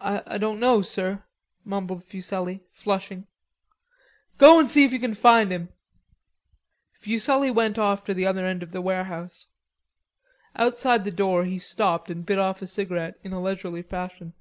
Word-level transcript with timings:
"I 0.00 0.38
don't 0.38 0.60
know, 0.60 0.82
sir," 0.82 1.24
mumbled 1.64 2.04
Fuselli, 2.04 2.62
flushing. 2.70 3.26
"Go 4.38 4.60
and 4.60 4.70
see 4.70 4.84
if 4.84 4.92
you 4.92 5.00
can 5.00 5.14
find 5.14 5.50
him." 5.50 5.70
Fuselli 6.92 7.50
went 7.50 7.76
off 7.76 8.04
to 8.04 8.14
the 8.14 8.24
other 8.24 8.46
end 8.46 8.62
of 8.62 8.70
the 8.70 8.80
warehouse. 8.80 9.48
Outside 10.54 11.02
the 11.04 11.10
door 11.10 11.44
he 11.44 11.58
stopped 11.58 12.08
and 12.08 12.24
bit 12.24 12.38
off 12.38 12.62
a 12.62 12.68
cigarette 12.68 13.16
in 13.24 13.32
a 13.32 13.42
leisurely 13.42 13.82
fashion. 13.82 14.32